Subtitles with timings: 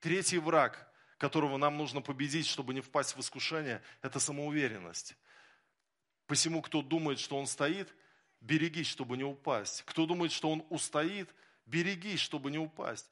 [0.00, 5.14] Третий враг, которого нам нужно победить, чтобы не впасть в искушение, это самоуверенность.
[6.26, 7.94] Посему, кто думает, что он стоит,
[8.40, 9.82] берегись, чтобы не упасть.
[9.82, 11.28] Кто думает, что он устоит,
[11.66, 13.10] берегись, чтобы не упасть.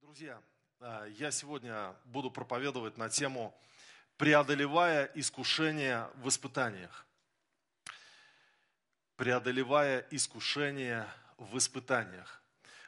[0.00, 0.42] Друзья,
[0.80, 3.54] а, я сегодня буду проповедовать на тему
[4.16, 7.06] «Преодолевая искушения в испытаниях».
[9.16, 11.08] Преодолевая искушения
[11.38, 12.42] в испытаниях.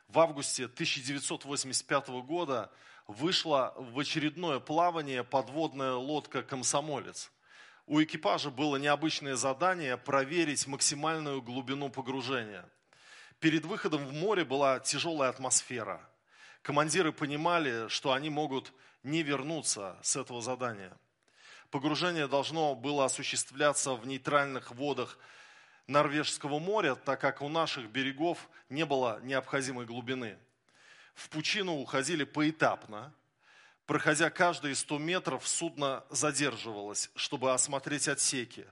[0.08, 2.70] В августе 1985 года
[3.06, 7.30] вышла в очередное плавание подводная лодка «Комсомолец».
[7.86, 12.68] У экипажа было необычное задание проверить максимальную глубину погружения.
[13.38, 16.00] Перед выходом в море была тяжелая атмосфера–
[16.66, 18.72] командиры понимали, что они могут
[19.04, 20.92] не вернуться с этого задания.
[21.70, 25.18] Погружение должно было осуществляться в нейтральных водах
[25.86, 30.38] Норвежского моря, так как у наших берегов не было необходимой глубины.
[31.14, 33.12] В пучину уходили поэтапно.
[33.86, 38.66] Проходя каждые 100 метров, судно задерживалось, чтобы осмотреть отсеки.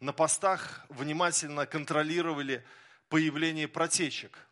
[0.00, 2.64] На постах внимательно контролировали
[3.08, 4.38] появление протечек–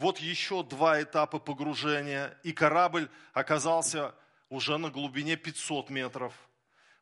[0.00, 4.14] вот еще два этапа погружения, и корабль оказался
[4.48, 6.32] уже на глубине 500 метров.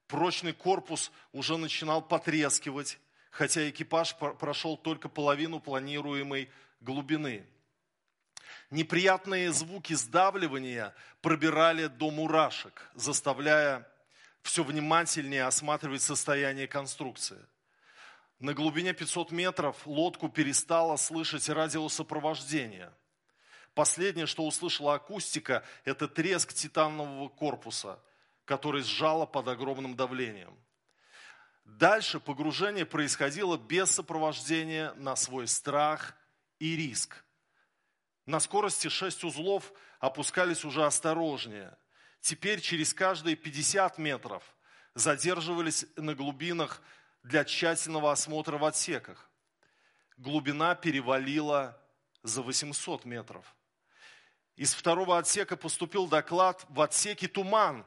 [0.09, 2.99] Прочный корпус уже начинал потрескивать,
[3.31, 6.51] хотя экипаж прошел только половину планируемой
[6.81, 7.47] глубины.
[8.71, 13.89] Неприятные звуки сдавливания пробирали до мурашек, заставляя
[14.43, 17.39] все внимательнее осматривать состояние конструкции–
[18.41, 22.93] на глубине 500 метров лодку перестала слышать радиосопровождение.
[23.75, 27.99] Последнее, что услышала акустика, это треск титанового корпуса,
[28.49, 30.57] который сжало под огромным давлением.
[31.67, 36.17] Дальше погружение происходило без сопровождения на свой страх
[36.59, 37.23] и риск.
[38.25, 41.77] На скорости 6 узлов опускались уже осторожнее.
[42.23, 44.43] Теперь через каждые 50 метров
[44.95, 46.81] задерживались на глубинах
[47.23, 49.31] для тщательного осмотра в отсеках.
[50.17, 51.79] Глубина перевалила
[52.23, 53.55] за 800 метров.
[54.57, 57.85] Из второго отсека поступил доклад в отсеке туман.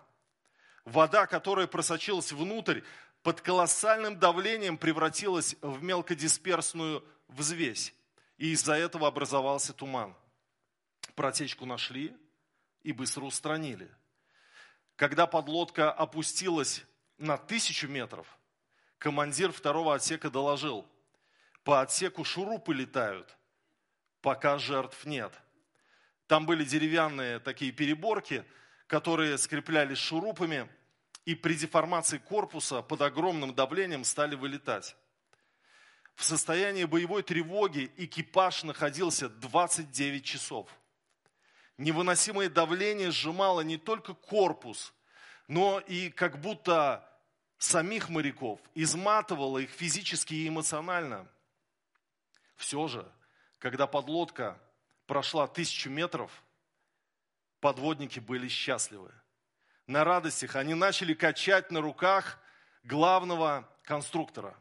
[0.86, 2.82] Вода, которая просочилась внутрь,
[3.24, 7.94] под колоссальным давлением превратилась в мелкодисперсную взвесь.
[8.38, 10.16] И из-за этого образовался туман.
[11.16, 12.16] Протечку нашли
[12.84, 13.90] и быстро устранили.
[14.96, 16.84] Когда подлодка опустилась
[17.18, 18.28] на тысячу метров–
[19.02, 20.88] командир второго отсека доложил,
[21.64, 23.36] по отсеку шурупы летают,
[24.22, 25.34] пока жертв нет.
[26.28, 28.46] Там были деревянные такие переборки,
[28.92, 30.68] которые скреплялись шурупами,
[31.24, 34.98] и при деформации корпуса под огромным давлением стали вылетать.
[36.16, 40.68] В состоянии боевой тревоги экипаж находился 29 часов.
[41.78, 44.94] Невыносимое давление сжимало не только корпус,
[45.48, 47.10] но и как будто
[47.60, 51.30] самих моряков, изматывало их физически и эмоционально.
[52.58, 53.10] Все же,
[53.58, 54.60] когда подлодка
[55.08, 56.44] прошла тысячу метров,
[57.62, 59.14] подводники были счастливы.
[59.88, 62.40] На радостях они начали качать на руках
[62.84, 64.58] главного конструктора.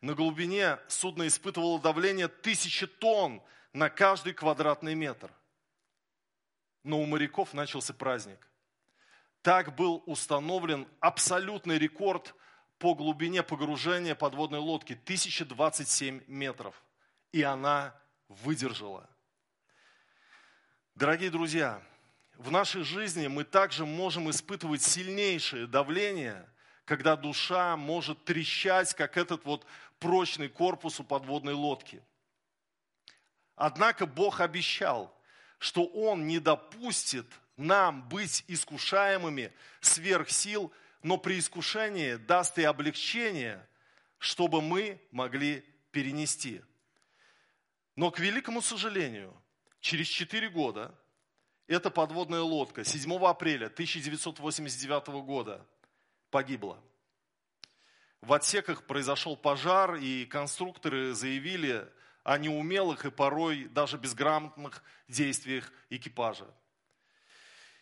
[0.00, 3.42] На глубине судно испытывало давление тысячи тонн
[3.72, 5.30] на каждый квадратный метр.
[6.82, 8.48] Но у моряков начался праздник.
[9.42, 12.34] Так был установлен абсолютный рекорд
[12.78, 16.82] по глубине погружения подводной лодки 1027 метров.
[17.30, 17.94] И она
[18.28, 19.08] выдержала.
[20.94, 21.82] Дорогие друзья,
[22.36, 26.46] в нашей жизни мы также можем испытывать сильнейшее давление,
[26.84, 29.66] когда душа может трещать, как этот вот
[29.98, 32.02] прочный корпус у подводной лодки.
[33.56, 35.16] Однако Бог обещал,
[35.58, 37.26] что Он не допустит
[37.56, 39.50] нам быть искушаемыми
[39.80, 40.70] сверх сил,
[41.02, 43.66] но при искушении даст и облегчение,
[44.18, 46.62] чтобы мы могли перенести.
[47.96, 49.34] Но, к великому сожалению,
[49.82, 50.94] через 4 года
[51.66, 55.66] эта подводная лодка 7 апреля 1989 года
[56.30, 56.82] погибла.
[58.20, 61.86] В отсеках произошел пожар, и конструкторы заявили
[62.22, 66.46] о неумелых и порой даже безграмотных действиях экипажа.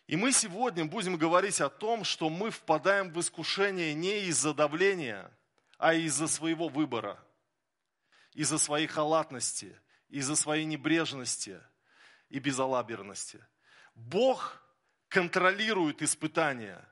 [0.06, 5.31] И мы сегодня будем говорить о том, что мы впадаем в искушение не из-за давления,
[5.76, 7.23] а из-за своего выбора,
[8.32, 11.61] из-за своей халатности, из-за своей небрежности
[12.31, 13.44] и безалаберности.
[13.94, 14.62] Бог
[15.09, 16.82] контролирует испытания,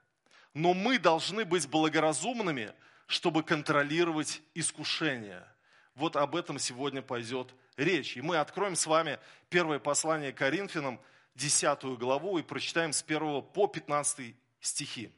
[0.52, 2.74] но мы должны быть благоразумными,
[3.06, 5.46] чтобы контролировать искушение.
[5.94, 8.16] Вот об этом сегодня пойдет речь.
[8.16, 9.18] И мы откроем с вами
[9.48, 11.00] первое послание Коринфянам,
[11.36, 15.12] 10 главу, и прочитаем с 1 по 15 стихи.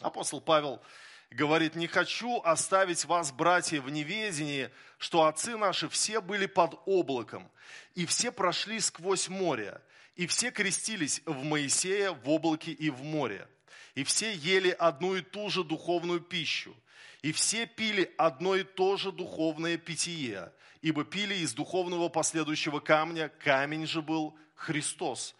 [0.00, 0.82] Апостол Павел
[1.30, 7.50] говорит, не хочу оставить вас, братья, в неведении, что отцы наши все были под облаком,
[7.94, 9.80] и все прошли сквозь море,
[10.16, 13.48] и все крестились в Моисея, в облаке и в море,
[13.94, 16.74] и все ели одну и ту же духовную пищу,
[17.22, 23.28] и все пили одно и то же духовное питье, ибо пили из духовного последующего камня,
[23.28, 25.34] камень же был Христос.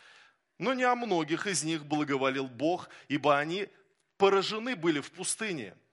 [0.58, 3.68] Но не о многих из них благоволил Бог, ибо они
[4.16, 5.74] поражены были в пустыне–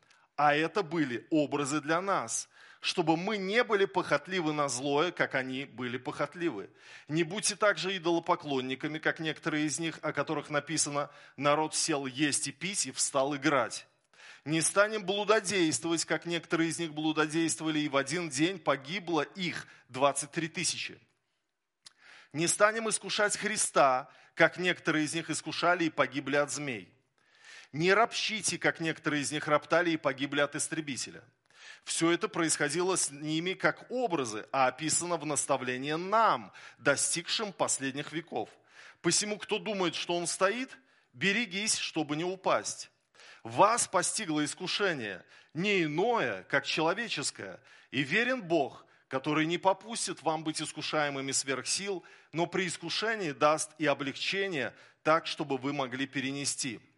[0.44, 5.66] а это были образы для нас, чтобы мы не были похотливы на злое, как они
[5.66, 6.72] были похотливы.
[7.08, 12.52] Не будьте также идолопоклонниками, как некоторые из них, о которых написано «народ сел есть и
[12.52, 13.86] пить и встал играть».
[14.44, 20.48] Не станем блудодействовать, как некоторые из них блудодействовали, и в один день погибло их 23
[20.48, 21.00] тысячи.
[22.34, 26.92] Не станем искушать Христа, как некоторые из них искушали и погибли от змей.
[27.74, 31.24] Не ропщите, как некоторые из них роптали и погибли от истребителя.
[31.86, 38.50] Все это происходило с ними как образы, а описано в наставлении нам, достигшим последних веков.
[39.02, 40.78] Посему, кто думает, что он стоит,
[41.14, 42.92] берегись, чтобы не упасть.
[43.44, 45.24] Вас постигло искушение,
[45.54, 47.60] не иное, как человеческое,
[47.90, 52.04] и верен Бог, который не попустит вам быть искушаемыми сверх сил,
[52.34, 56.82] но при искушении даст и облегчение так, чтобы вы могли перенести–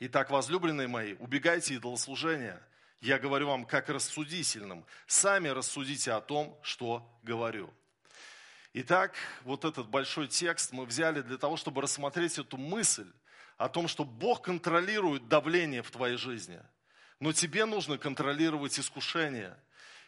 [0.00, 2.60] Итак, возлюбленные мои, убегайте идолослужения.
[3.00, 4.84] Я говорю вам как рассудительным.
[5.06, 7.72] Сами рассудите о том, что говорю.
[8.72, 13.06] Итак, вот этот большой текст мы взяли для того, чтобы рассмотреть эту мысль
[13.56, 16.60] о том, что Бог контролирует давление в твоей жизни.
[17.20, 19.56] Но тебе нужно контролировать искушение.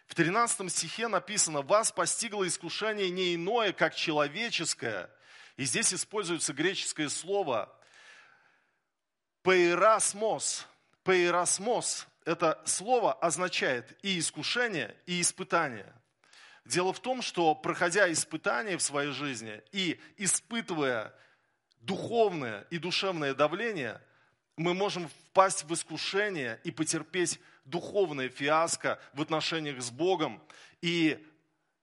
[0.07, 5.11] В 13 стихе написано, вас постигло искушение не иное, как человеческое.
[5.57, 7.73] И здесь используется греческое слово
[9.47, 10.67] Пейрасмос.
[11.05, 15.87] Пейрасмос– это слово означает и искушение, и испытание.
[16.65, 21.15] Дело в том, что проходя испытания в своей жизни и испытывая
[21.83, 24.03] духовное и душевное давление,
[24.57, 30.43] мы можем впасть в искушение и потерпеть духовное фиаско в отношениях с Богом.
[30.83, 31.25] И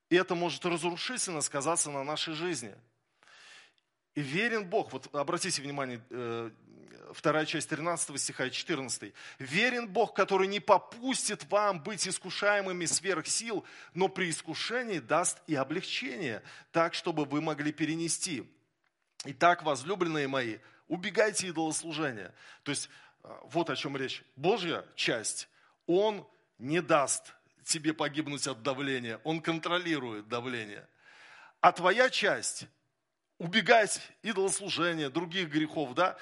[0.09, 2.75] это может разрушительно сказаться на нашей жизни.
[4.15, 6.01] И верен Бог, вот обратите внимание,
[7.13, 9.13] э, вторая часть 13 стиха и 14.
[9.39, 15.55] «Верен Бог, который не попустит вам быть искушаемыми сверх сил, но при искушении даст и
[15.55, 18.49] облегчение, так, чтобы вы могли перенести.
[19.25, 20.57] Итак, возлюбленные мои,
[20.87, 22.33] убегайте идолослужения».
[22.63, 22.89] То есть,
[23.23, 24.23] э, вот о чем речь.
[24.35, 25.47] Божья часть,
[25.87, 26.27] Он
[26.57, 27.33] не даст
[27.63, 30.87] тебе погибнуть от давления, Он контролирует давление.
[31.61, 32.67] А твоя часть
[33.37, 36.17] убегать идолослужения, других грехов, да,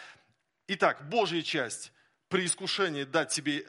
[0.74, 1.92] Итак, Божья часть
[2.30, 3.68] при искушении дать тебе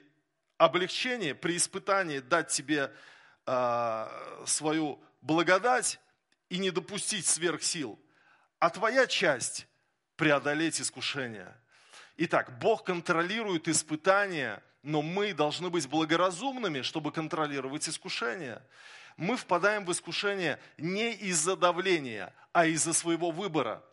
[0.57, 2.93] облегчение, при испытании дать тебе
[3.45, 4.07] э,
[4.47, 5.99] свою благодать
[6.49, 7.99] и не допустить сверх сил.
[8.61, 9.67] А твоя часть
[10.15, 11.53] преодолеть искушение.
[12.19, 18.63] Итак, Бог контролирует испытания, но мы должны быть благоразумными, чтобы контролировать искушение.
[19.17, 23.83] Мы впадаем в искушение не из-за давления, а из-за своего выбора–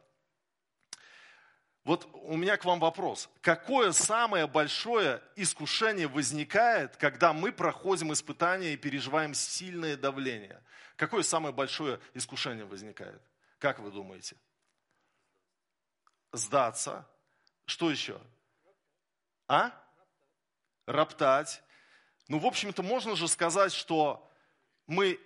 [1.84, 3.30] вот у меня к вам вопрос.
[3.42, 10.62] Какое самое большое искушение возникает, когда мы проходим испытания и переживаем сильное давление?
[10.96, 13.22] Какое самое большое искушение возникает?
[13.58, 14.36] Как вы думаете?
[16.34, 17.08] Сдаться.
[17.66, 18.20] Что еще?
[19.48, 19.72] А?
[20.86, 21.64] Роптать.
[22.28, 24.30] Ну, в общем-то, можно же сказать, что
[24.86, 25.20] мы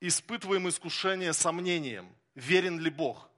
[0.00, 3.30] испытываем искушение сомнением, верен ли Бог.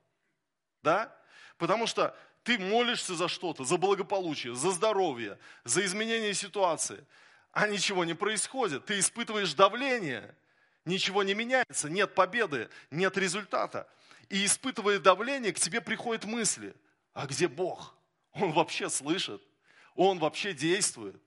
[0.83, 1.15] Да?
[1.59, 7.05] Потому что ты молишься за что-то, за благополучие, за здоровье, за изменение ситуации,
[7.53, 8.87] а ничего не происходит.
[8.87, 10.35] Ты испытываешь давление,
[10.85, 13.89] ничего не меняется, нет победы, нет результата.
[14.29, 16.75] И испытывая давление, к тебе приходят мысли,
[17.13, 17.95] а где Бог?
[18.33, 19.43] Он вообще слышит,
[19.95, 21.21] Он вообще действует,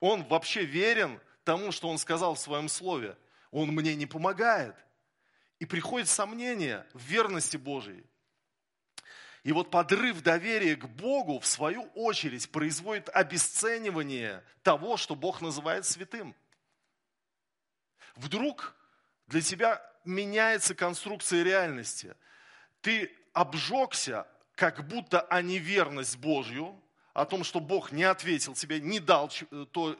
[0.00, 3.16] Он вообще верен тому, что Он сказал в своем слове.
[3.50, 4.74] Он мне не помогает.
[5.60, 8.04] И приходит сомнение в верности Божией.
[9.44, 15.84] И вот подрыв доверия к Богу, в свою очередь, производит обесценивание того, что Бог называет
[15.84, 16.34] святым.
[18.16, 18.74] Вдруг
[19.26, 22.16] для тебя меняется конструкция реальности.
[22.80, 26.80] Ты обжегся как будто о неверность Божью,
[27.12, 29.30] о том, что Бог не ответил тебе, не дал
[29.72, 29.94] то,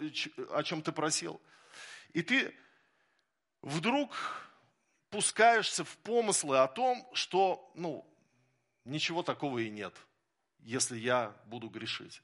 [0.53, 1.39] о чем ты просил.
[2.15, 2.55] И ты
[3.61, 4.17] вдруг
[5.11, 8.07] пускаешься в помыслы о том, что, ну,
[8.85, 9.95] ничего такого и нет,
[10.61, 12.23] если я буду грешить.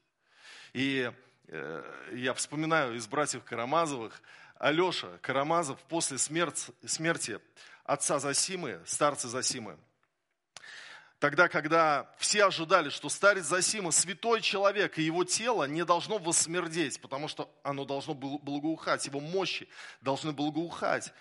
[0.72, 1.12] И
[1.48, 4.22] э, я вспоминаю из братьев Карамазовых,
[4.58, 7.40] Алеша Карамазов после смерти, смерти
[7.84, 9.78] отца Засимы, старца Засимы,
[11.18, 17.00] тогда, когда все ожидали, что старец Засима святой человек, и его тело не должно воссмердеть,
[17.00, 19.68] потому что оно должно благоухать, его мощи
[20.02, 21.12] должны благоухать.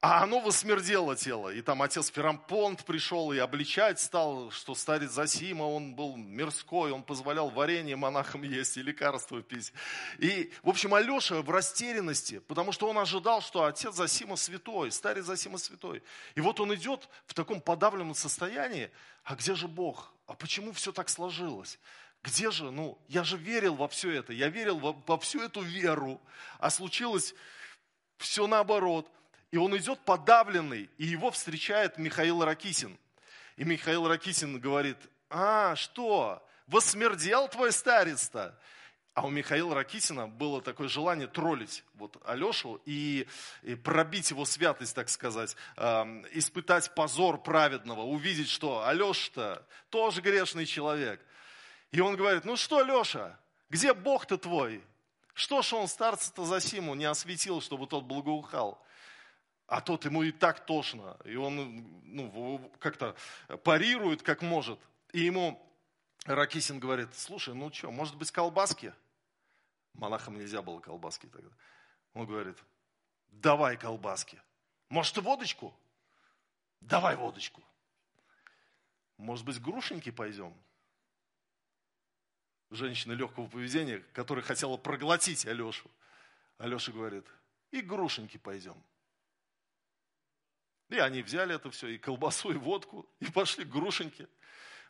[0.00, 1.48] А оно восмердело тело.
[1.48, 7.02] И там отец Ферампонт пришел и обличать стал, что старец Засима, он был мирской, он
[7.02, 9.72] позволял варенье монахам есть и лекарства пить.
[10.18, 15.24] И, в общем, Алеша в растерянности, потому что он ожидал, что отец Засима святой, старец
[15.24, 16.04] Засима святой.
[16.36, 18.92] И вот он идет в таком подавленном состоянии,
[19.24, 20.12] а где же Бог?
[20.28, 21.80] А почему все так сложилось?
[22.22, 25.60] Где же, ну, я же верил во все это, я верил во, во всю эту
[25.60, 26.20] веру,
[26.60, 27.34] а случилось
[28.16, 29.10] все наоборот–
[29.50, 32.98] и он идет подавленный, и его встречает Михаил Ракисин.
[33.56, 34.98] И Михаил Ракисин говорит,
[35.30, 38.58] а, что, воссмердел твой старец-то?
[39.14, 43.26] А у Михаила Ракитина было такое желание троллить вот Алешу и,
[43.64, 45.82] и пробить его святость, так сказать, э,
[46.34, 51.20] испытать позор праведного, увидеть, что Алеша-то тоже грешный человек.
[51.90, 53.36] И он говорит, ну что, Леша,
[53.70, 54.84] где Бог-то твой?
[55.34, 58.80] Что ж он старца-то за Симу не осветил, чтобы тот благоухал?
[59.68, 63.14] А тот ему и так тошно, и он ну, как-то
[63.64, 64.80] парирует, как может.
[65.12, 65.62] И ему
[66.24, 68.94] Ракисин говорит, слушай, ну что, может быть колбаски?
[69.92, 71.50] Монахам нельзя было колбаски тогда.
[72.14, 72.56] Он говорит,
[73.28, 74.40] давай колбаски.
[74.88, 75.74] Может и водочку?
[76.80, 77.62] Давай водочку.
[79.18, 80.54] Может быть грушеньки пойдем?
[82.70, 85.90] Женщина легкого поведения, которая хотела проглотить Алешу.
[86.56, 87.26] Алеша говорит,
[87.70, 88.82] и грушеньки пойдем.
[90.88, 94.28] И они взяли это все, и колбасу, и водку, и пошли к грушеньке.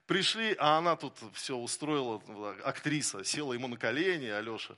[0.06, 2.22] Пришли, а она тут все устроила,
[2.64, 4.76] актриса, села ему на колени, Алеша,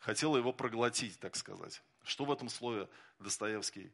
[0.00, 1.82] хотела его проглотить, так сказать.
[2.04, 2.88] Что в этом слове
[3.18, 3.92] Достоевский?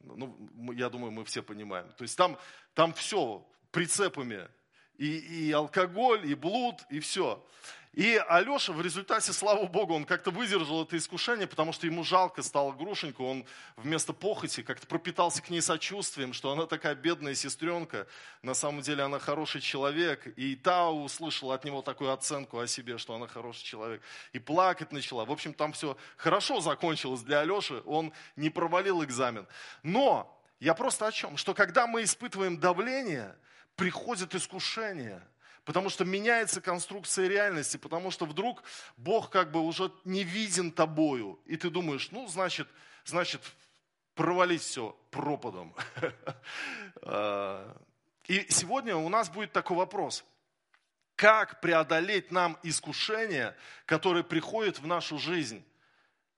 [0.00, 1.92] Ну, я думаю, мы все понимаем.
[1.92, 2.38] То есть там,
[2.74, 4.48] там все прицепами,
[4.96, 7.44] и, и алкоголь, и блуд, и все.
[7.98, 12.44] И Алеша в результате, слава Богу, он как-то выдержал это искушение, потому что ему жалко
[12.44, 13.24] стало грушеньку.
[13.24, 13.44] Он
[13.76, 18.06] вместо похоти как-то пропитался к ней сочувствием, что она такая бедная сестренка.
[18.40, 20.28] На самом деле она хороший человек.
[20.38, 24.00] И та услышала от него такую оценку о себе, что она хороший человек.
[24.32, 25.24] И плакать начала.
[25.24, 27.82] В общем, там все хорошо закончилось для Алеши.
[27.84, 29.44] Он не провалил экзамен.
[29.82, 31.36] Но я просто о чем?
[31.36, 33.34] Что когда мы испытываем давление,
[33.74, 35.20] приходит искушение–
[35.68, 38.62] Потому что меняется конструкция реальности, потому что вдруг
[38.96, 41.38] Бог как бы уже не виден тобою.
[41.44, 42.66] И ты думаешь, ну, значит,
[43.04, 43.42] значит
[44.14, 45.76] провалить все пропадом.
[47.02, 47.76] А,
[48.24, 50.24] и сегодня у нас будет такой вопрос.
[51.16, 55.62] Как преодолеть нам искушения, которые приходят в нашу жизнь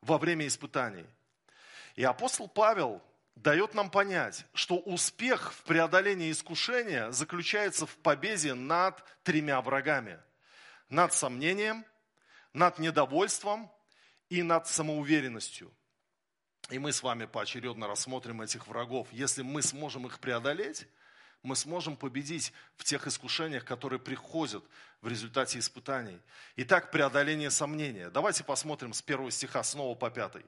[0.01, 1.07] во время испытаний?
[1.95, 3.01] И апостол Павел
[3.43, 10.19] дает нам понять, что успех в преодолении искушения заключается в победе над тремя врагами.
[10.89, 11.85] Над сомнением,
[12.53, 13.71] над недовольством
[14.29, 15.73] и над самоуверенностью.
[16.69, 19.09] И мы с вами поочередно рассмотрим этих врагов.
[19.11, 20.87] Если мы сможем их преодолеть,
[21.43, 24.65] мы сможем победить в тех искушениях, которые приходят
[25.03, 26.19] в результате испытаний.
[26.57, 28.11] Итак, преодоление сомнения.
[28.11, 30.45] Давайте посмотрим с первого стиха снова по пятый.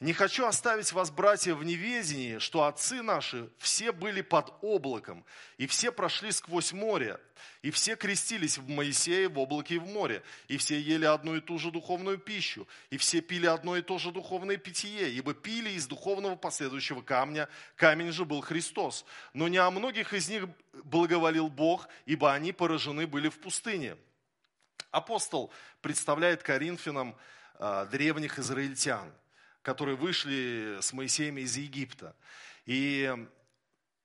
[0.00, 5.26] Не хочу оставить вас, братья, в неведении, что отцы наши все были под облаком,
[5.58, 7.20] и все прошли сквозь море,
[7.60, 11.42] и все крестились в Моисее, в облаке и в море, и все ели одну и
[11.42, 15.68] ту же духовную пищу, и все пили одно и то же духовное питье, ибо пили
[15.68, 17.46] из духовного последующего камня,
[17.76, 19.04] камень же был Христос.
[19.34, 20.48] Но не о многих из них
[20.84, 23.96] благоволил Бог, ибо они поражены были в пустыне.
[24.90, 27.16] Апостол представляет Коринфянам
[27.54, 29.12] а, древних израильтян–
[29.62, 32.16] которые вышли с Моисеем из Египта.
[32.66, 33.14] И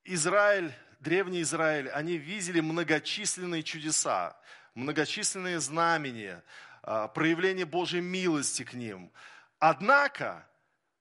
[0.04, 4.36] Израиль, древний Израиль, они видели многочисленные чудеса,
[4.74, 6.44] многочисленные знамения,
[6.82, 9.10] а, проявление Божьей милости к ним.
[9.58, 10.46] Однако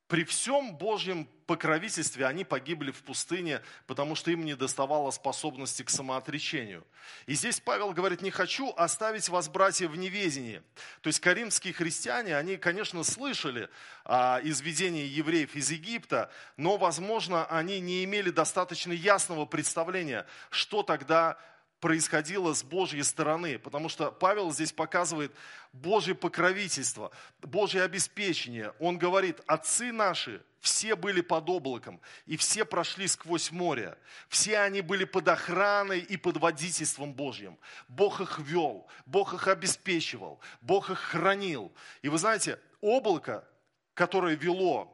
[0.07, 5.89] при всем Божьем покровительстве они погибли в пустыне, потому что им не доставало способности к
[5.89, 6.85] самоотречению.
[7.25, 10.61] И здесь Павел говорит, не хочу оставить вас, братья, в неведении.
[11.01, 13.69] То есть коринфские христиане, они, конечно, слышали
[14.03, 21.37] о изведении евреев из Египта, но, возможно, они не имели достаточно ясного представления, что тогда
[21.79, 25.31] происходило с Божьей стороны, потому что Павел здесь показывает
[25.73, 28.73] Божье покровительство, Божье обеспечение.
[28.79, 33.97] Он говорит, отцы наши все были под облаком, и все прошли сквозь море.
[34.29, 37.59] Все они были под охраной и под водительством Божьим.
[37.87, 41.71] Бог их вел, Бог их обеспечивал, Бог их хранил.
[42.01, 43.47] И вы знаете, облако,
[43.93, 44.91] которое вело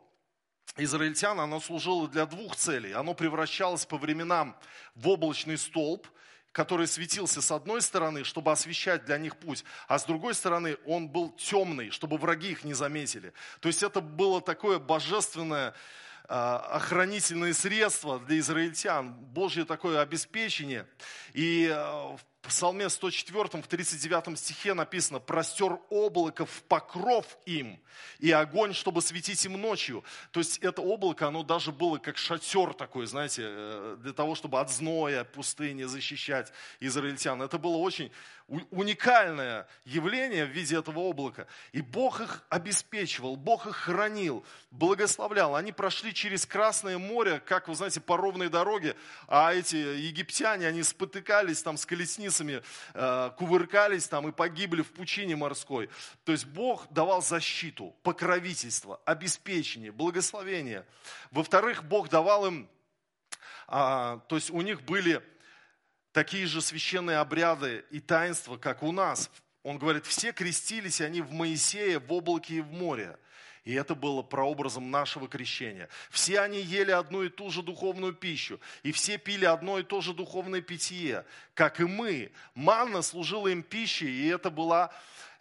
[0.76, 2.92] израильтян, оно служило для двух целей.
[2.92, 4.58] Оно превращалось по временам
[4.96, 6.08] в облачный столб–
[6.52, 11.08] который светился с одной стороны, чтобы освещать для них путь, а с другой стороны он
[11.08, 13.34] был темный, чтобы враги их не заметили.
[13.60, 15.74] То есть это было такое божественное
[16.28, 20.88] а, охранительное средство для израильтян, Божье такое обеспечение.
[21.34, 27.80] И а, в Псалме 104, в 39 стихе написано, «Простер облако в покров им,
[28.18, 30.04] и огонь, чтобы светить им ночью».
[30.32, 34.60] То есть это облако, оно даже было как шатер такой, знаете, э, для того, чтобы
[34.60, 37.42] от зноя пустыни защищать израильтян.
[37.44, 38.12] Это было очень
[38.70, 41.48] уникальное явление в виде этого облака.
[41.72, 45.56] И Бог их обеспечивал, Бог их хранил, благословлял.
[45.56, 48.96] Они прошли через Красное море, как, вы знаете, по ровной дороге,
[49.28, 51.86] а эти египтяне, они спотыкались там с
[52.32, 52.62] колесницами,
[52.94, 55.90] э, кувыркались там и погибли в пучине морской.
[56.24, 60.86] То есть Бог давал защиту, покровительство, обеспечение, благословение.
[61.32, 62.70] Во-вторых, Бог давал им,
[63.68, 65.22] а, то есть у них были
[66.12, 69.30] такие же священные обряды и таинства, как у нас.
[69.64, 73.18] Он говорит, все крестились они в Моисее, в облаке и в море.
[73.64, 75.88] И это было прообразом нашего крещения.
[76.10, 80.02] Все они ели одну и ту же духовную пищу, и все пили одно и то
[80.02, 82.32] же духовное питье, как и мы.
[82.56, 84.92] Манна служила им пищей, и это была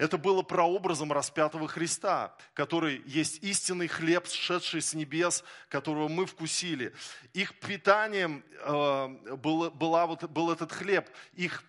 [0.00, 6.94] это было прообразом распятого Христа, который есть истинный хлеб, сшедший с небес, которого мы вкусили.
[7.34, 11.62] Их питанием э, был, была вот, был этот хлеб, их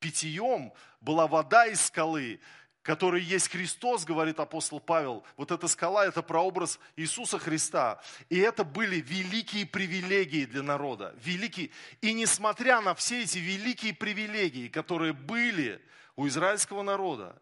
[0.00, 2.40] питьем была вода из скалы,
[2.82, 5.24] который есть Христос, говорит апостол Павел.
[5.36, 8.00] Вот эта скала– это прообраз Иисуса Христа.
[8.28, 11.14] И это были великие привилегии для народа.
[11.22, 11.70] Великие.
[12.00, 15.82] И несмотря на все эти великие привилегии, которые были
[16.16, 17.40] у израильского народа,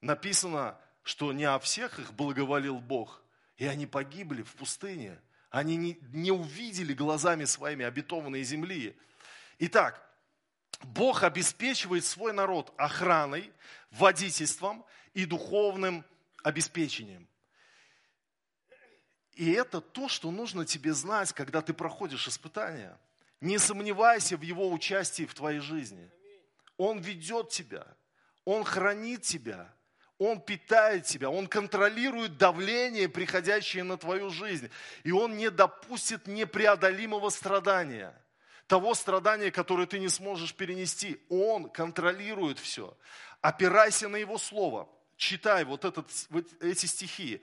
[0.00, 3.22] написано, что не о всех их благоволил Бог,
[3.58, 5.20] и они погибли в пустыне.
[5.50, 8.96] Они не, не увидели глазами своими обетованной земли.
[9.58, 10.06] Итак,
[10.82, 13.52] Бог обеспечивает свой народ охраной,
[13.90, 16.04] водительством и духовным
[16.42, 17.28] обеспечением.
[19.34, 22.98] И это то, что нужно тебе знать, когда ты проходишь испытания.
[23.40, 26.10] Не сомневайся в его участии в твоей жизни.
[26.76, 27.86] Он ведет тебя,
[28.44, 29.72] он хранит тебя,
[30.20, 34.70] он питает тебя, Он контролирует давление, приходящее на твою жизнь.
[35.02, 38.14] И Он не допустит непреодолимого страдания.
[38.66, 41.18] Того страдания, которое ты не сможешь перенести.
[41.30, 42.94] Он контролирует все.
[43.40, 44.88] Опирайся на Его Слово.
[45.16, 47.42] Читай вот, этот, вот эти стихи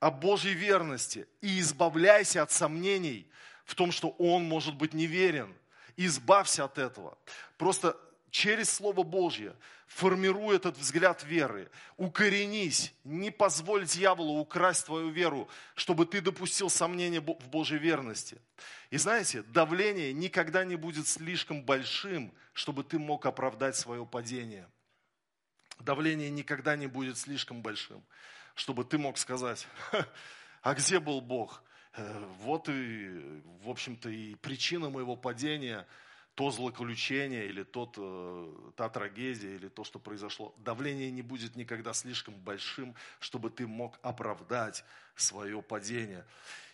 [0.00, 3.30] о Божьей верности и избавляйся от сомнений
[3.64, 5.54] в том, что Он может быть неверен.
[5.96, 7.16] Избавься от этого.
[7.56, 7.96] Просто
[8.30, 9.54] через Слово Божье
[9.86, 11.70] формируй этот взгляд веры.
[11.96, 18.38] Укоренись, не позволь дьяволу украсть твою веру, чтобы ты допустил сомнения в Божьей верности.
[18.90, 24.68] И знаете, давление никогда не будет слишком большим, чтобы ты мог оправдать свое падение.
[25.80, 28.02] Давление никогда не будет слишком большим,
[28.54, 29.66] чтобы ты мог сказать,
[30.62, 31.62] а где был Бог?
[31.94, 35.86] Э, вот и, в общем-то, и причина моего падения–
[36.36, 41.94] то злоключение или тот, э, та трагедия или то, что произошло, давление не будет никогда
[41.94, 44.84] слишком большим, чтобы ты мог оправдать
[45.16, 46.26] свое падение.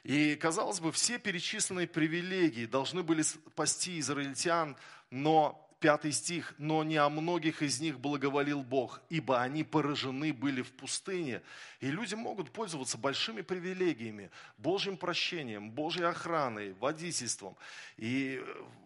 [0.02, 4.76] И, казалось бы, все перечисленные привилегии должны были спасти израильтян,
[5.10, 10.62] но пятый стих, но не о многих из них благоволил Бог, ибо они поражены были
[10.62, 11.42] в пустыне.
[11.80, 17.56] И люди могут пользоваться большими привилегиями, Божьим прощением, Божьей охраной, водительством.
[17.96, 18.40] И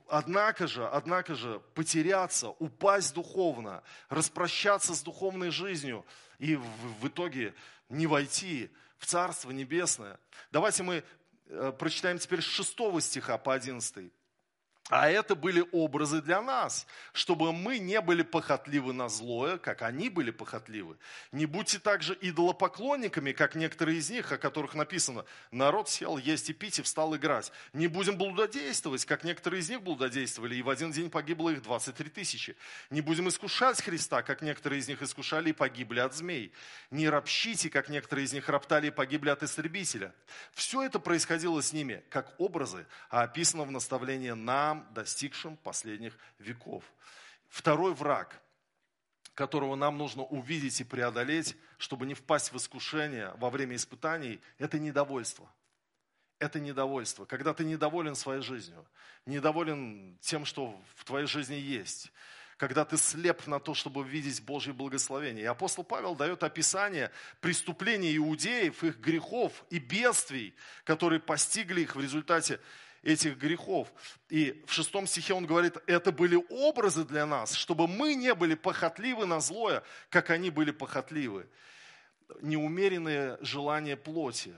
[0.08, 6.04] однако же, однако же потеряться, упасть духовно, распрощаться с духовной жизнью
[6.38, 6.64] и в,
[7.02, 7.54] в итоге
[7.90, 10.18] не войти в Царство Небесное.
[10.50, 11.04] Давайте мы
[11.48, 14.10] э, прочитаем теперь с 6 стиха по 11.
[14.88, 20.08] А это были образы для нас, чтобы мы не были похотливы на злое, как они
[20.08, 20.96] были похотливы.
[21.32, 26.52] Не будьте также идолопоклонниками, как некоторые из них, о которых написано, народ сел есть и
[26.52, 27.50] пить и встал играть.
[27.72, 32.08] Не будем блудодействовать, как некоторые из них блудодействовали, и в один день погибло их 23
[32.08, 32.56] тысячи.
[32.90, 36.52] Не будем искушать Христа, как некоторые из них искушали и погибли от змей.
[36.92, 40.14] Не ропщите, как некоторые из них роптали и погибли от истребителя.
[40.52, 46.16] Все это происходило с ними, как образы, а описано в наставлении нам, нам, достигшим последних
[46.38, 46.84] веков.
[47.48, 48.40] Второй враг,
[49.34, 54.78] которого нам нужно увидеть и преодолеть, чтобы не впасть в искушение во время испытаний, это
[54.78, 55.50] недовольство.
[56.38, 57.24] Это недовольство.
[57.24, 58.84] Когда ты недоволен своей жизнью,
[59.24, 62.12] недоволен тем, что в твоей жизни есть,
[62.58, 65.44] когда ты слеп на то, чтобы видеть Божье благословение.
[65.44, 67.10] И апостол Павел дает описание
[67.40, 72.60] преступлений иудеев, их грехов и бедствий, которые постигли их в результате
[73.06, 73.88] этих грехов.
[74.28, 78.56] И в шестом стихе он говорит, это были образы для нас, чтобы мы не были
[78.56, 81.48] похотливы на злое, как они были похотливы.
[82.42, 84.54] Неумеренные желания плоти.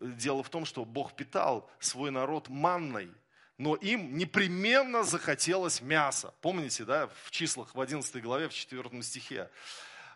[0.00, 3.12] Дело в том, что Бог питал свой народ манной,
[3.58, 6.34] но им непременно захотелось мяса.
[6.40, 9.50] Помните, да, в числах в 11 главе, в 4 стихе.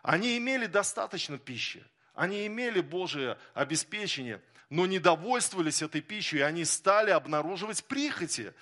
[0.01, 1.85] Они имели достаточно пищи,
[2.15, 8.53] они имели Божие обеспечение, но недовольствовались этой пищей, и они стали обнаруживать прихоти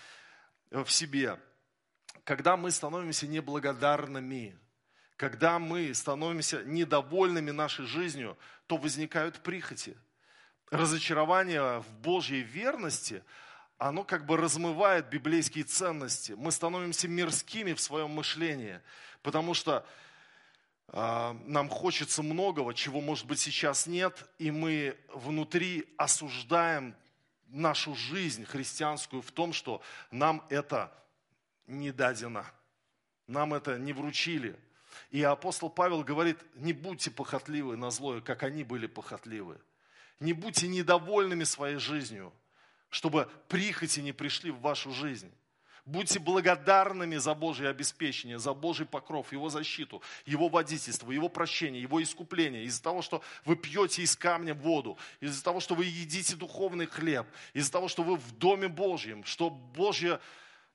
[0.70, 1.40] в себе.
[2.24, 4.58] Когда мы становимся неблагодарными,
[5.18, 8.38] когда мы становимся недовольными нашей жизнью,
[8.68, 9.98] то возникают прихоти.
[10.70, 13.24] Разочарование в Божьей верности,
[13.78, 16.34] оно как бы размывает библейские ценности.
[16.34, 18.82] Мы становимся мирскими в своем мышлении,
[19.22, 19.86] потому что
[20.92, 26.96] нам хочется многого, чего, может быть, сейчас нет, и мы внутри осуждаем
[27.48, 30.92] нашу жизнь христианскую в том, что нам это
[31.68, 32.46] не дадено,
[33.28, 34.56] нам это не вручили.
[35.12, 39.60] И апостол Павел говорит, не будьте похотливы на злое, как они были похотливы.
[40.20, 42.32] Не будьте недовольными своей жизнью,
[42.90, 45.32] чтобы прихоти не пришли в вашу жизнь.
[45.86, 52.02] Будьте благодарными за Божье обеспечение, за Божий покров, Его защиту, Его водительство, Его прощение, Его
[52.02, 52.64] искупление.
[52.64, 57.28] Из-за того, что вы пьете из камня воду, из-за того, что вы едите духовный хлеб,
[57.54, 60.20] из-за того, что вы в Доме Божьем, что Божье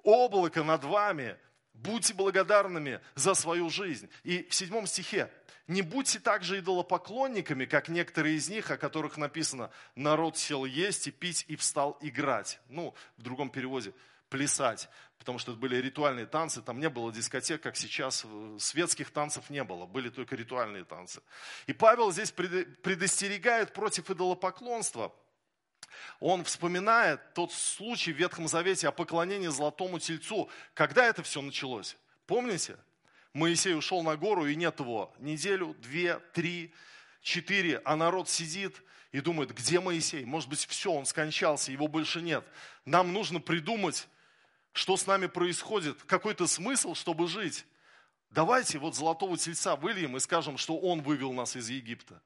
[0.04, 1.36] облако над вами.
[1.74, 4.08] Будьте благодарными за свою жизнь.
[4.22, 5.30] И в седьмом стихе
[5.66, 11.10] не будьте также идолопоклонниками, как некоторые из них, о которых написано, народ сел есть и
[11.10, 12.60] пить и встал играть.
[12.68, 13.92] Ну, в другом переводе,
[14.30, 14.88] плясать,
[15.18, 18.24] потому что это были ритуальные танцы, там не было дискотек, как сейчас,
[18.58, 21.20] светских танцев не было, были только ритуальные танцы.
[21.66, 25.12] И Павел здесь предостерегает против идолопоклонства.
[26.20, 30.48] Он вспоминает тот случай в Ветхом Завете о поклонении золотому тельцу.
[30.72, 31.96] Когда это все началось?
[32.26, 32.76] Помните?
[33.32, 35.14] Моисей ушел на гору, и нет его.
[35.18, 36.72] Неделю, две, три,
[37.22, 40.24] четыре, а народ сидит и думает, где Моисей?
[40.24, 42.44] Может быть, все, он скончался, его больше нет.
[42.84, 44.08] Нам нужно придумать
[44.72, 47.66] что с нами происходит, какой-то смысл, чтобы жить.
[48.30, 52.22] Давайте вот золотого тельца выльем и скажем, что он вывел нас из Египта.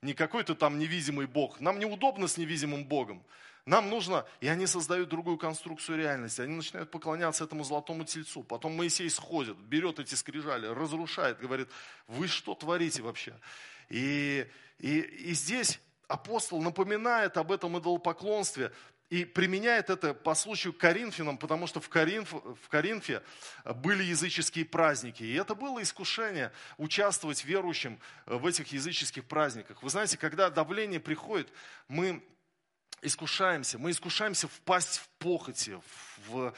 [0.00, 1.60] Не какой-то там невидимый Бог.
[1.60, 3.24] Нам неудобно с невидимым Богом.
[3.64, 6.40] Нам нужно, и они создают другую конструкцию реальности.
[6.40, 8.42] Они начинают поклоняться этому золотому тельцу.
[8.42, 11.68] Потом Моисей сходит, берет эти скрижали, разрушает, говорит,
[12.08, 13.34] вы что творите вообще?
[13.88, 18.72] И, и, и здесь апостол напоминает об этом идолопоклонстве,
[19.12, 23.22] и применяет это по случаю Коринфянам, потому что в, Коринф, в Коринфе
[23.62, 25.22] были языческие праздники.
[25.22, 29.82] И это было искушение участвовать верующим в этих языческих праздниках.
[29.82, 31.52] Вы знаете, когда давление приходит,
[31.88, 32.24] мы
[33.02, 33.78] искушаемся.
[33.78, 35.78] Мы искушаемся впасть в похоти,
[36.26, 36.54] в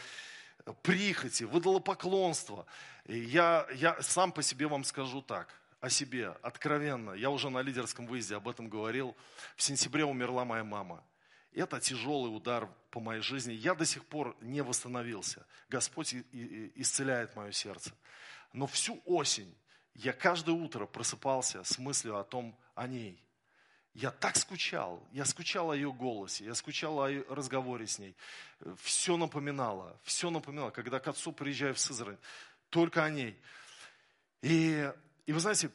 [0.83, 2.67] прихоти, в идолопоклонство.
[3.07, 5.49] И я, я сам по себе вам скажу так,
[5.81, 7.15] о себе, откровенно.
[7.15, 9.17] Я уже на лидерском выезде об этом говорил.
[9.57, 11.03] В сентябре умерла моя мама.
[11.55, 13.53] Это тяжелый удар по моей жизни.
[13.53, 15.47] Я до сих пор не восстановился.
[15.69, 16.15] Господь
[16.75, 17.93] исцеляет мое сердце.
[18.53, 19.55] Но всю осень
[19.95, 23.21] я каждое утро просыпался с мыслью о том, о ней.
[23.95, 28.17] Я так скучал, я скучал о ее голосе, я скучал о разговоре с ней.
[28.83, 32.19] Все напоминало, все напоминало, когда к отцу приезжаю в Сызрань,
[32.71, 33.41] только о ней.
[34.43, 34.93] И,
[35.27, 35.71] и вы знаете,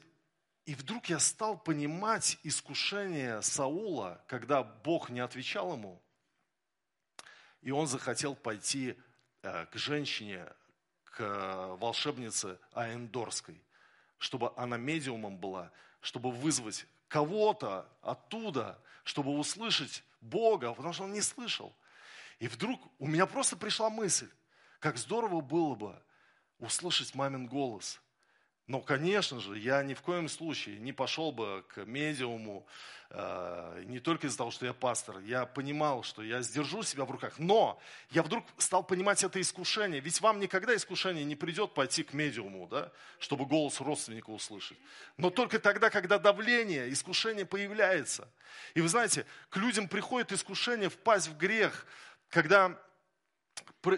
[0.69, 5.99] и вдруг я стал понимать искушение Саула, когда Бог не отвечал ему,
[7.63, 8.95] и он захотел пойти
[9.41, 10.45] э, к женщине,
[11.05, 13.59] к волшебнице Аендорской,
[14.19, 21.21] чтобы она медиумом была, чтобы вызвать кого-то оттуда, чтобы услышать Бога, потому что он не
[21.21, 21.75] слышал.
[22.37, 24.29] И вдруг у меня просто пришла мысль,
[24.79, 26.03] как здорово было бы
[26.59, 27.99] услышать мамин голос–
[28.69, 32.67] но, конечно же, я ни в коем случае не пошел бы к медиуму,
[33.09, 35.17] э, не только из-за того, что я пастор.
[35.21, 37.33] Я понимал, что я сдержу себя в руках.
[37.39, 39.99] Но я вдруг стал понимать это искушение.
[40.01, 44.77] Ведь вам никогда искушение не придет пойти к медиуму, да, чтобы голос родственника услышать.
[45.17, 48.29] Но только тогда, когда давление, искушение появляется.
[48.75, 51.87] И вы знаете, к людям приходит искушение впасть в грех,
[52.29, 52.79] когда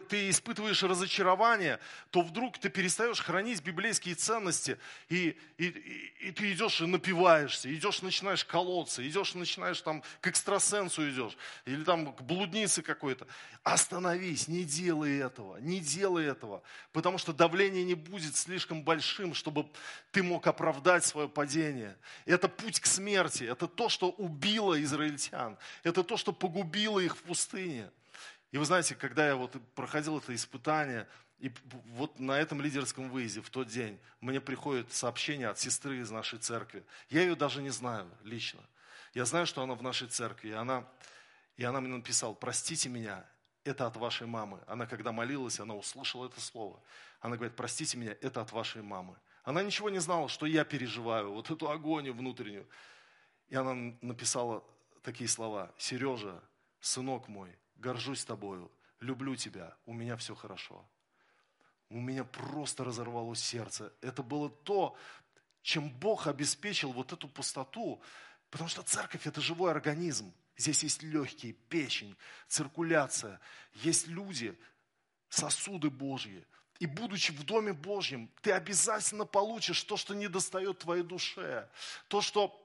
[0.09, 1.79] ты испытываешь разочарование,
[2.11, 4.77] то вдруг ты перестаешь хранить библейские ценности,
[5.09, 10.27] и, и, и, и ты идешь и напиваешься, идешь, начинаешь колоться, идешь, начинаешь там к
[10.27, 13.27] экстрасенсу идешь, или там к блуднице какой-то.
[13.63, 16.61] Остановись, не делай этого, не делай этого,
[16.93, 19.69] потому что давление не будет слишком большим, чтобы
[20.11, 21.97] ты мог оправдать свое падение.
[22.25, 27.23] Это путь к смерти, это то, что убило израильтян, это то, что погубило их в
[27.23, 27.89] пустыне.
[28.51, 31.07] И вы знаете, когда я вот проходил это испытание,
[31.39, 31.51] и
[31.95, 36.37] вот на этом лидерском выезде в тот день мне приходит сообщение от сестры из нашей
[36.37, 36.85] церкви.
[37.09, 38.61] Я ее даже не знаю лично.
[39.13, 40.49] Я знаю, что она в нашей церкви.
[40.49, 40.87] И она,
[41.57, 43.25] и она мне написала, простите меня,
[43.63, 44.59] это от вашей мамы.
[44.67, 46.79] Она когда молилась, она услышала это слово.
[47.19, 49.17] Она говорит, простите меня, это от вашей мамы.
[49.43, 52.67] Она ничего не знала, что я переживаю, вот эту агонию внутреннюю.
[53.49, 54.63] И она написала
[55.01, 55.73] такие слова.
[55.77, 56.41] Сережа,
[56.79, 60.87] сынок мой, горжусь тобою, люблю тебя, у меня все хорошо.
[61.89, 63.91] У меня просто разорвалось сердце.
[63.99, 64.95] Это было то,
[65.61, 68.01] чем Бог обеспечил вот эту пустоту,
[68.49, 70.33] потому что церковь– это живой организм.
[70.55, 72.15] Здесь есть легкие, печень,
[72.47, 73.41] циркуляция,
[73.73, 74.57] есть люди,
[75.27, 76.45] сосуды Божьи.
[76.79, 81.69] И будучи в Доме Божьем, ты обязательно получишь то, что не достает твоей душе,
[82.07, 82.60] то, что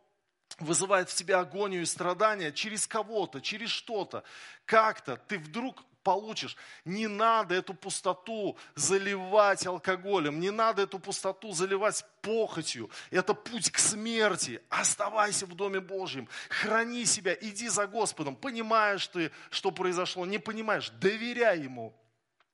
[0.58, 4.24] вызывает в тебе агонию и страдания через кого-то, через что-то,
[4.64, 6.56] как-то ты вдруг получишь.
[6.84, 12.88] Не надо эту пустоту заливать алкоголем, не надо эту пустоту заливать похотью.
[13.10, 14.62] Это путь к смерти.
[14.68, 18.36] Оставайся в Доме Божьем, храни себя, иди за Господом.
[18.36, 21.92] Понимаешь ты, что произошло, не понимаешь, доверяй Ему.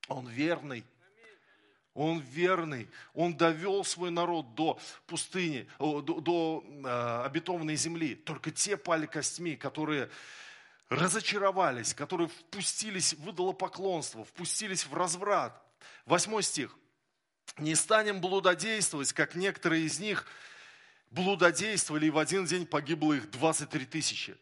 [0.09, 0.85] Он верный.
[1.95, 8.15] Он верный, он довел свой народ до пустыни, до, до э, обетованной земли.
[8.15, 10.09] Только те пали костьми, которые
[10.89, 15.61] разочаровались, которые впустились в идолопоклонство, впустились в разврат.
[16.07, 16.77] Восьмой стих.
[17.59, 20.27] «Не станем блудодействовать, как некоторые из них
[21.11, 24.37] блудодействовали, и в один день погибло их 23 тысячи».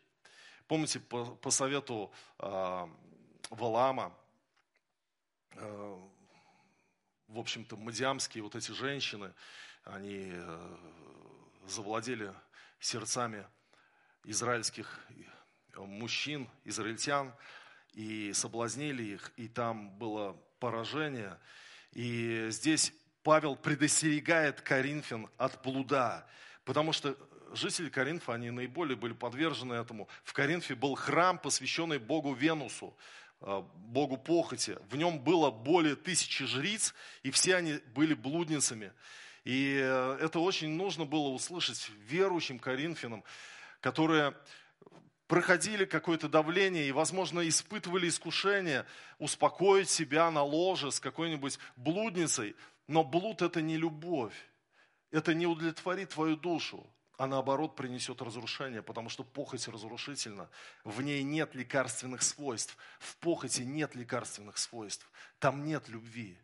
[0.68, 2.86] Помните, по, по совету э,
[3.50, 4.14] Валаама,
[5.54, 5.98] э,
[7.31, 9.33] в общем-то, мадиамские вот эти женщины,
[9.85, 10.77] они э,
[11.66, 12.33] завладели
[12.81, 13.47] сердцами
[14.25, 15.01] израильских
[15.77, 17.33] мужчин, израильтян,
[17.93, 21.38] и соблазнили их, и там было поражение.
[21.93, 26.27] И здесь Павел предостерегает Коринфян от блуда,
[26.64, 27.16] потому что
[27.53, 30.09] жители Коринфа, они наиболее были подвержены этому.
[30.25, 32.97] В Коринфе был храм, посвященный Богу Венусу.
[33.42, 34.76] Э, богу похоти.
[34.90, 38.92] В нем было более тысячи жриц, и все они были блудницами.
[39.44, 43.24] И э, это очень нужно было услышать верующим коринфянам,
[43.81, 44.37] которые
[45.26, 48.85] проходили какое-то давление и, возможно, испытывали искушение
[49.18, 52.55] успокоить себя на ложе с какой-нибудь блудницей.
[52.88, 54.35] Но блуд– это не любовь.
[55.11, 56.87] Это не удовлетворит твою душу
[57.20, 60.48] а наоборот принесет разрушение, потому что похоть разрушительна.
[60.85, 62.78] В ней нет лекарственных свойств.
[62.98, 65.06] В похоти нет лекарственных свойств.
[65.38, 66.38] Там нет любви.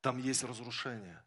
[0.00, 1.22] Там есть разрушение.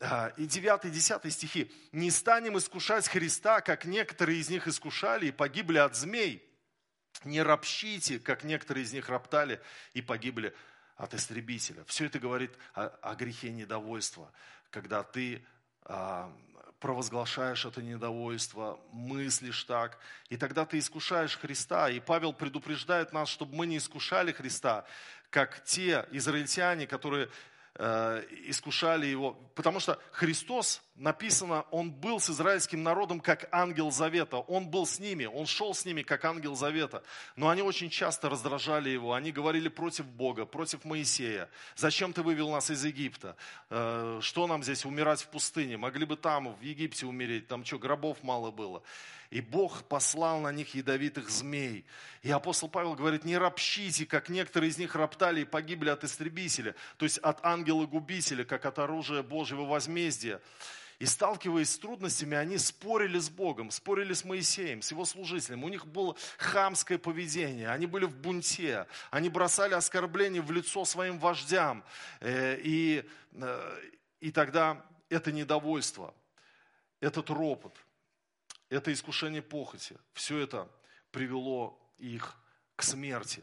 [0.00, 1.70] А, и 9 и 10 стихи.
[1.92, 6.44] «Не станем искушать Христа, как некоторые из них искушали и погибли от змей.
[7.22, 9.60] Не ропщите, как некоторые из них роптали
[9.94, 10.52] и погибли
[10.96, 11.84] от истребителя».
[11.84, 14.32] Все это говорит о, о грехе недовольства,
[14.70, 15.46] когда ты
[15.84, 16.36] а,
[16.82, 21.88] провозглашаешь это недовольство, мыслишь так, и тогда ты искушаешь Христа.
[21.88, 24.84] И Павел предупреждает нас, чтобы мы не искушали Христа,
[25.30, 27.30] как те израильтяне, которые
[27.74, 29.32] Э, искушали его.
[29.54, 34.38] Потому что Христос, написано, он был с израильским народом как ангел завета.
[34.38, 37.02] Он был с ними, он шел с ними как ангел завета.
[37.36, 39.14] Но они очень часто раздражали его.
[39.14, 41.48] Они говорили против Бога, против Моисея.
[41.76, 43.36] Зачем ты вывел нас из Египта?
[43.70, 45.76] Э, что нам здесь умирать в пустыне?
[45.76, 47.48] Могли бы там, в Египте умереть.
[47.48, 48.82] Там что, гробов мало было.
[49.32, 51.86] И Бог послал на них ядовитых змей.
[52.22, 56.74] И апостол Павел говорит, не ропщите, как некоторые из них роптали и погибли от истребителя,
[56.98, 60.38] то есть от ангела-губителя, как от оружия Божьего возмездия.
[61.02, 65.64] И сталкиваясь с трудностями, они спорили с Богом, спорили с Моисеем, с его служителем.
[65.64, 71.18] У них было хамское поведение, они были в бунте, они бросали оскорбления в лицо своим
[71.18, 71.82] вождям.
[72.20, 73.80] Э, и, э,
[74.20, 76.14] и тогда это недовольство,
[77.00, 77.74] этот ропот–
[78.68, 79.96] это искушение похоти.
[80.12, 80.68] Все это
[81.10, 82.36] привело их
[82.76, 83.42] к смерти.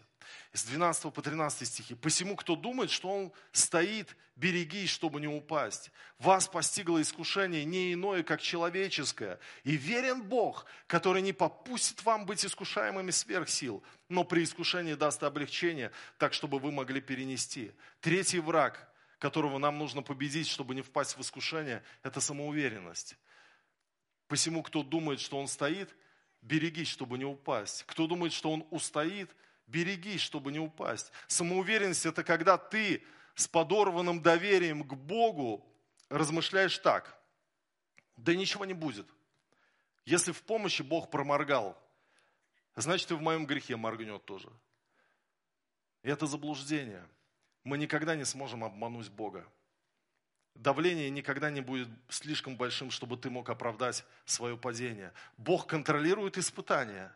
[0.53, 1.95] С 12 по 13 стихи.
[1.95, 5.91] «Посему, кто думает, что он стоит, берегись, чтобы не упасть.
[6.17, 9.39] Вас постигло искушение не иное, как человеческое.
[9.63, 15.21] И верен Бог, который не попустит вам быть искушаемыми сверх сил, но при искушении даст
[15.23, 17.71] облегчение, так, чтобы вы могли перенести».
[18.01, 23.17] Третий враг, которого нам нужно победить, чтобы не впасть в искушение, это самоуверенность.
[24.27, 25.95] Посему, кто думает, что он стоит,
[26.41, 27.83] берегись, чтобы не упасть.
[27.83, 29.29] Кто думает, что он устоит,
[29.67, 31.11] берегись, чтобы не упасть.
[31.27, 33.03] Самоуверенность– это когда ты
[33.35, 35.65] с подорванным доверием к Богу
[36.09, 37.17] размышляешь так.
[38.17, 39.07] Да ничего не будет.
[40.05, 41.77] Если в помощи Бог проморгал,
[42.75, 44.51] значит и в моем грехе моргнет тоже.
[46.01, 47.07] Это заблуждение.
[47.63, 49.45] Мы никогда не сможем обмануть Бога.
[50.55, 55.13] Давление никогда не будет слишком большим, чтобы ты мог оправдать свое падение.
[55.37, 57.15] Бог контролирует испытания,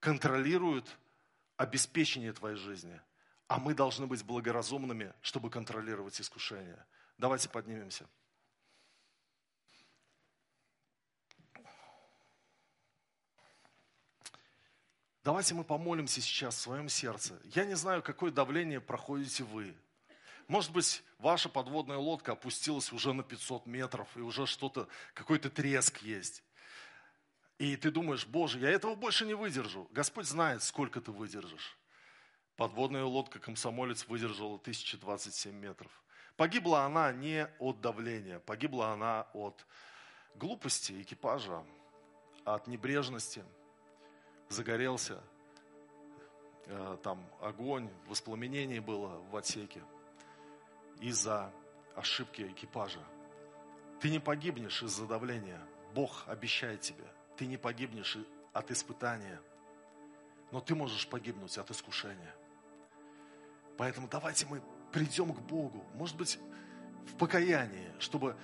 [0.00, 0.96] контролирует
[1.56, 3.00] обеспечение твоей жизни.
[3.46, 6.84] А мы должны быть благоразумными, чтобы контролировать искушения.
[7.18, 8.08] Давайте поднимемся.
[15.22, 17.40] Давайте мы помолимся сейчас в своем сердце.
[17.54, 19.76] Я не знаю, какое давление проходите вы.
[20.52, 26.02] Может быть, ваша подводная лодка опустилась уже на 500 метров, и уже что-то, какой-то треск
[26.02, 26.44] есть.
[27.56, 29.88] И ты думаешь, Боже, я этого больше не выдержу.
[29.92, 31.78] Господь знает, сколько ты выдержишь.
[32.56, 35.90] Подводная лодка «Комсомолец» выдержала 1027 метров.
[36.36, 39.66] Погибла она не от давления, погибла она от
[40.34, 41.64] глупости экипажа,
[42.44, 43.42] от небрежности.
[44.50, 45.24] Загорелся
[46.66, 49.82] э, там огонь, воспламенение было в отсеке
[51.02, 51.52] из-за
[51.94, 53.00] ошибки экипажа.
[54.00, 55.60] Ты не погибнешь из-за давления.
[55.94, 57.04] Бог обещает тебе.
[57.36, 58.16] Ты не погибнешь
[58.52, 59.40] от испытания,
[60.50, 62.34] но ты можешь погибнуть от искушения.
[63.78, 64.62] Поэтому давайте мы
[64.92, 66.38] придем к Богу, может быть,
[67.06, 68.36] в покаянии, чтобы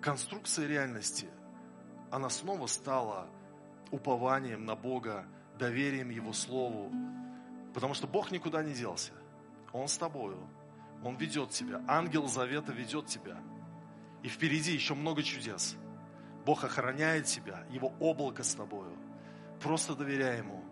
[0.00, 1.28] конструкция реальности,
[2.10, 3.28] она снова стала
[3.90, 5.26] упованием на Бога,
[5.58, 6.92] доверием Его Слову.
[7.74, 9.12] Потому что Бог никуда не делся.
[9.72, 10.38] Он с тобою.
[11.02, 11.82] Он ведет тебя.
[11.86, 13.38] Ангел Завета ведет тебя.
[14.22, 15.76] И впереди еще много чудес.
[16.44, 18.96] Бог охраняет тебя, Его облако с тобою.
[19.60, 20.64] Просто доверяй Ему.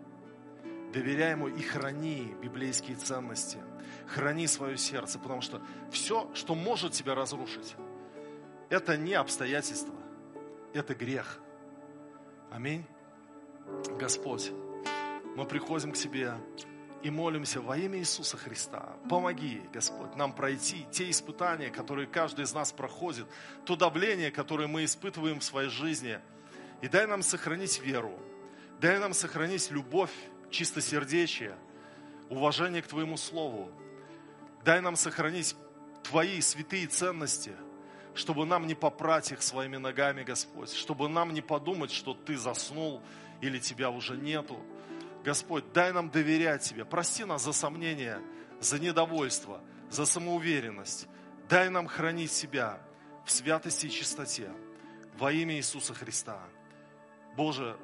[0.91, 3.59] Доверяй Ему и храни библейские ценности.
[4.07, 5.61] Храни свое сердце, потому что
[5.91, 7.75] все, что может тебя разрушить,
[8.69, 9.95] это не обстоятельства,
[10.73, 11.39] это грех.
[12.51, 12.85] Аминь.
[13.99, 14.51] Господь,
[15.35, 16.33] мы приходим к Тебе
[17.07, 18.97] и молимся во имя Иисуса Христа.
[19.09, 23.25] Помоги, Господь, нам пройти те испытания, которые каждый из нас проходит,
[23.65, 26.19] то давление, которое мы испытываем в своей жизни.
[26.81, 28.19] И дай нам сохранить веру,
[28.81, 30.11] дай нам сохранить любовь,
[30.49, 31.55] чистосердечие,
[32.29, 33.71] уважение к Твоему Слову.
[34.65, 35.55] Дай нам сохранить
[36.03, 37.53] Твои святые ценности,
[38.15, 43.01] чтобы нам не попрать их своими ногами, Господь, чтобы нам не подумать, что Ты заснул
[43.39, 44.59] или Тебя уже нету,
[45.23, 46.85] Господь, дай нам доверять Тебе.
[46.85, 48.21] Прости нас за сомнения,
[48.59, 51.07] за недовольство, за самоуверенность.
[51.49, 52.79] Дай нам хранить себя
[53.25, 54.49] в святости и чистоте
[55.17, 56.39] во имя Иисуса Христа.
[57.35, 57.77] Боже,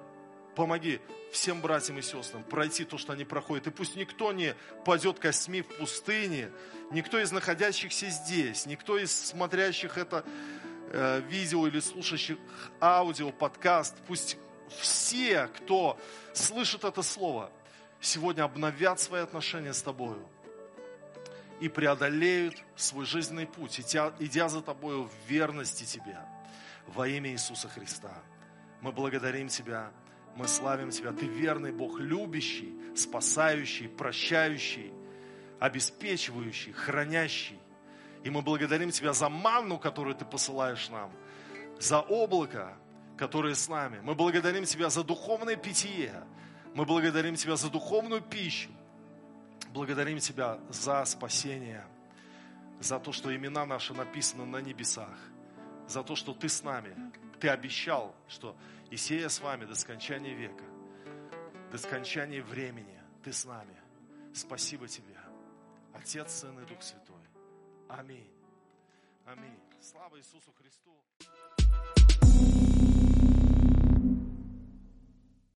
[0.55, 0.99] помоги
[1.31, 3.67] всем братьям и сестрам пройти то, что они проходят.
[3.67, 6.51] И пусть никто не падет костьми в пустыне,
[6.91, 10.23] никто из находящихся здесь, никто из смотрящих это
[10.91, 12.37] э, видео или слушающих
[12.79, 14.37] аудио, подкаст, пусть
[14.69, 15.97] все, кто
[16.33, 17.51] слышит это слово,
[18.01, 20.27] сегодня обновят свои отношения с тобою
[21.59, 26.17] и преодолеют свой жизненный путь, идя, идя за тобою в верности тебе
[26.87, 28.11] во имя Иисуса Христа.
[28.81, 29.91] Мы благодарим Тебя,
[30.35, 31.13] мы славим Тебя.
[31.13, 34.91] Ты верный Бог, любящий, спасающий, прощающий,
[35.59, 37.59] обеспечивающий, хранящий.
[38.23, 41.11] И мы благодарим Тебя за манну, которую Ты посылаешь нам,
[41.79, 42.77] за облако,
[43.23, 44.01] которые с нами.
[44.01, 46.13] Мы благодарим Тебя за духовное питье.
[46.75, 48.69] Мы благодарим Тебя за духовную пищу.
[49.69, 51.85] Благодарим Тебя за спасение,
[52.81, 55.17] за то, что имена наши написаны на небесах,
[55.87, 56.93] за то, что Ты с нами.
[57.39, 58.57] Ты обещал, что
[58.91, 60.65] Исея с вами до скончания века,
[61.71, 62.99] до скончания времени.
[63.23, 63.77] Ты с нами.
[64.33, 65.17] Спасибо Тебе,
[65.93, 67.23] Отец, Сын и Дух Святой.
[67.87, 68.29] Аминь.
[69.25, 69.59] Аминь.
[69.79, 70.82] Слава Иисусу Христу.